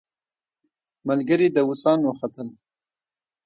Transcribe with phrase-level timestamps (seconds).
[1.07, 2.47] ملګري داووسان وختل.